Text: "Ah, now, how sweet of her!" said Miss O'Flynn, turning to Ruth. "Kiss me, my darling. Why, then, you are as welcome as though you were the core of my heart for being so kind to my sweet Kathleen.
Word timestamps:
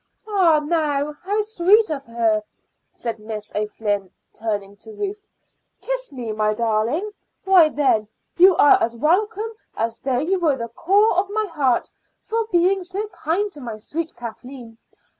"Ah, 0.27 0.59
now, 0.59 1.13
how 1.21 1.41
sweet 1.41 1.91
of 1.91 2.03
her!" 2.05 2.41
said 2.89 3.19
Miss 3.19 3.51
O'Flynn, 3.53 4.09
turning 4.33 4.75
to 4.77 4.91
Ruth. 4.91 5.21
"Kiss 5.79 6.11
me, 6.11 6.31
my 6.31 6.55
darling. 6.55 7.11
Why, 7.43 7.69
then, 7.69 8.07
you 8.35 8.55
are 8.55 8.81
as 8.81 8.95
welcome 8.95 9.51
as 9.75 9.99
though 9.99 10.17
you 10.17 10.39
were 10.39 10.55
the 10.55 10.69
core 10.69 11.15
of 11.19 11.29
my 11.29 11.45
heart 11.45 11.87
for 12.23 12.47
being 12.51 12.83
so 12.83 13.05
kind 13.09 13.51
to 13.51 13.61
my 13.61 13.77
sweet 13.77 14.15
Kathleen. 14.15 14.79